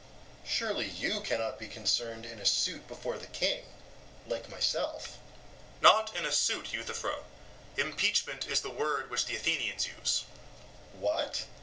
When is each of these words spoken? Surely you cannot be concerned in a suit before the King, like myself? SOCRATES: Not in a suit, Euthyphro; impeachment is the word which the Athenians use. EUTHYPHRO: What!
Surely 0.43 0.87
you 0.89 1.21
cannot 1.21 1.59
be 1.59 1.67
concerned 1.67 2.25
in 2.25 2.39
a 2.39 2.45
suit 2.47 2.87
before 2.87 3.19
the 3.19 3.27
King, 3.27 3.67
like 4.25 4.49
myself? 4.49 5.19
SOCRATES: 5.83 5.83
Not 5.83 6.15
in 6.15 6.25
a 6.25 6.31
suit, 6.31 6.73
Euthyphro; 6.73 7.23
impeachment 7.77 8.47
is 8.47 8.61
the 8.61 8.71
word 8.71 9.11
which 9.11 9.27
the 9.27 9.35
Athenians 9.35 9.85
use. 9.85 10.23
EUTHYPHRO: 10.95 10.99
What! 11.01 11.45